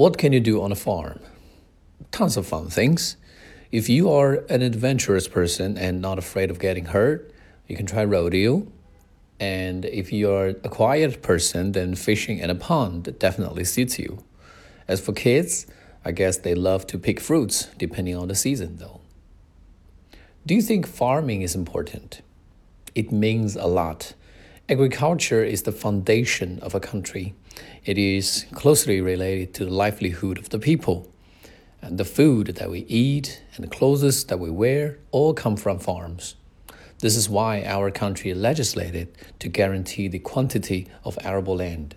[0.00, 1.20] What can you do on a farm?
[2.10, 3.18] Tons of fun things.
[3.70, 7.30] If you are an adventurous person and not afraid of getting hurt,
[7.68, 8.66] you can try rodeo.
[9.38, 14.24] And if you're a quiet person, then fishing in a pond definitely suits you.
[14.88, 15.66] As for kids,
[16.02, 19.02] I guess they love to pick fruits depending on the season, though.
[20.46, 22.22] Do you think farming is important?
[22.94, 24.14] It means a lot.
[24.70, 27.34] Agriculture is the foundation of a country.
[27.84, 31.12] It is closely related to the livelihood of the people.
[31.82, 35.80] And the food that we eat and the clothes that we wear all come from
[35.80, 36.36] farms.
[37.00, 39.08] This is why our country legislated
[39.40, 41.96] to guarantee the quantity of arable land.